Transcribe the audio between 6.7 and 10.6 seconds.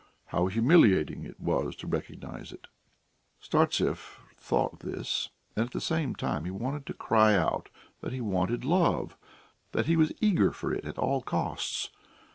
to cry out that he wanted love, that he was eager